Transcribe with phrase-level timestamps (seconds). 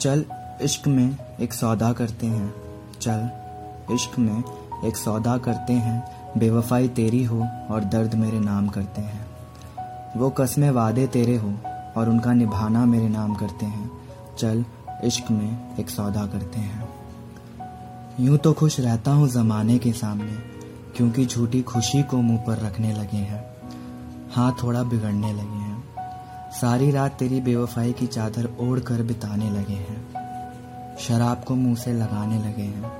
[0.00, 0.24] चल,
[0.62, 2.54] इश्क में एक सौदा करते हैं।
[3.00, 3.30] चल,
[3.94, 4.42] इश्क में
[4.84, 5.98] एक सौदा करते हैं।
[6.38, 9.26] बेवफाई तेरी हो और दर्द मेरे नाम करते हैं।
[10.16, 11.54] वो कस्में वादे तेरे हो
[11.96, 13.90] और उनका निभाना मेरे नाम करते हैं।
[14.38, 14.64] चल,
[15.04, 16.88] इश्क में एक सौदा करते हैं।
[18.20, 20.32] यूँ तो खुश रहता हूँ जमाने के सामने,
[20.96, 23.44] क्योंकि झूठी खुशी को मुँह पर रखने लगे हैं।
[24.32, 25.67] हाँ थोड़ा बिगड़ने लगे हैं।
[26.52, 30.06] सारी रात तेरी बेवफाई की चादर ओढ़ कर बिताने लगे हैं।
[30.98, 32.92] शराब को मुँह से लगाने लगे हैं।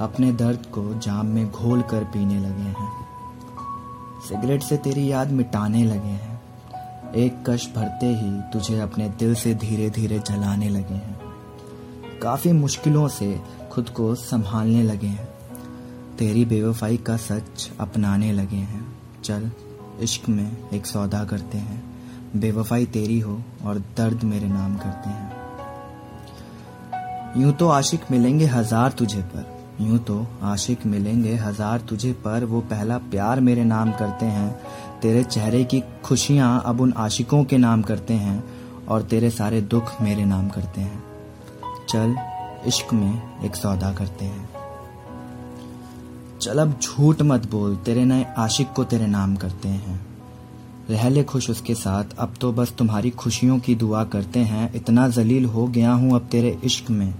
[0.00, 3.06] अपने दर्द को जाम में घोल कर पीने लगे हैं।
[4.28, 6.42] सिगरेट से तेरी याद मिटाने लगे हैं।
[7.14, 11.20] एक कश भरते ही तुझे अपने दिल से धीरे धीरे जलाने लगे हैं।
[12.22, 15.28] काफ़ी मुश्किलों से खुद को संभालने लगे हैं।
[16.18, 19.50] तेरी बेवफाई का सच अपनाने लगे हैं। चल,
[20.00, 21.95] इश्क में एक सौदा करते हैं।
[22.36, 25.44] बेवफाई तेरी हो और दर्द मेरे नाम करते हैं।
[27.36, 32.60] यूँ तो आशिक मिलेंगे हज़ार तुझे पर। यूँ तो आशिक मिलेंगे हज़ार तुझे पर। वो
[32.60, 34.50] पहला प्यार मेरे नाम करते हैं।
[35.02, 38.42] तेरे चेहरे की खुशियाँ अब उन आशिकों के नाम करते हैं
[38.88, 41.02] और तेरे सारे दुख मेरे नाम करते हैं।
[41.88, 42.16] चल,
[42.66, 44.48] इश्क में एक सौदा करते हैं।
[46.40, 50.05] चल, अब झूठ मत बोल। तेरे नए आशिक को तेरे नाम करते हैं।
[50.90, 55.08] रह ले खुश उसके साथ, अब तो बस तुम्हारी खुशियों की दुआ करते हैं, इतना
[55.08, 57.14] जलील हो गया हूँ अब तेरे इश्क में।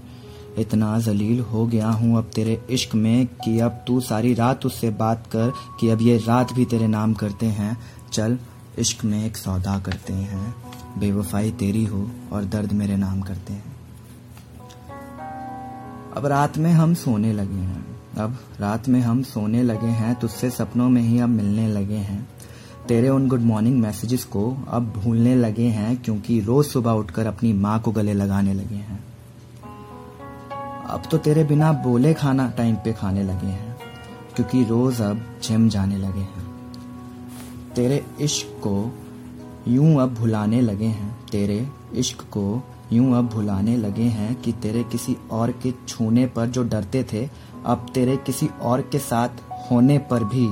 [0.57, 4.89] इतना जलील हो गया हूँ अब तेरे इश्क में कि अब तू सारी रात उससे
[4.89, 7.77] बात कर कि अब ये रात भी तेरे नाम करते हैं।
[8.13, 8.37] चल,
[8.79, 10.55] इश्क में एक सौदा करते हैं।
[10.99, 13.75] बेवफाई तेरी हो और दर्द मेरे नाम करते हैं।
[16.17, 17.85] अब रात में हम सोने लगे हैं।
[18.17, 22.29] अब रात में हम सोने लगे हैं, तुझसे सपनों में ही अब मिलने लगे हैं।
[22.87, 27.51] तेरे उन गुड मॉर्निंग मैसेजेस को अब भूलने लगे हैं क्योंकि रोज सुबह उठकर अपनी
[27.53, 28.99] माँ को गले लगाने लगे हैं।
[30.85, 33.75] अब तो तेरे बिना बोले खाना टाइम पे खाने लगे हैं,
[34.35, 36.45] क्योंकि रोज अब जिम जाने लगे हैं।
[37.75, 38.93] तेरे इश्क को
[39.67, 44.83] यूँ अब भुलाने लगे हैं, तेरे इश्क को यूँ अब भुलाने लगे हैं कि तेरे
[44.83, 47.27] किसी और के छूने पर जो डरते थे,
[47.65, 50.47] अब तेरे किसी और के साथ होने पर भी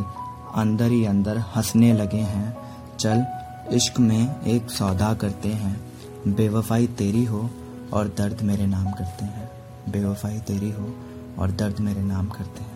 [0.55, 2.57] अंदर ही अंदर हंसने लगे हैं।
[2.99, 3.25] चल,
[3.71, 5.81] इश्क में एक सौदा करते हैं।
[6.27, 7.49] बेवफाई तेरी हो
[7.93, 9.51] और दर्द मेरे नाम करते हैं।
[9.89, 10.95] बेवफाई तेरी हो
[11.39, 12.74] और दर्द मेरे नाम करते हैं।